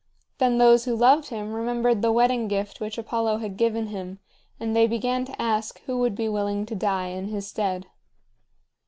Then 0.39 0.57
those 0.57 0.85
who 0.85 0.95
loved 0.95 1.27
him 1.27 1.53
remembered 1.53 2.01
the 2.01 2.11
wedding 2.11 2.47
gift 2.47 2.79
which 2.81 2.97
Apollo 2.97 3.37
had 3.37 3.55
given 3.55 3.85
him, 3.85 4.17
and 4.59 4.75
they 4.75 4.87
began 4.87 5.25
to 5.25 5.39
ask 5.39 5.79
who 5.83 5.99
would 5.99 6.15
be 6.15 6.27
willing 6.27 6.65
to 6.65 6.75
die 6.75 7.09
in 7.09 7.27
his 7.27 7.45
stead. 7.45 7.85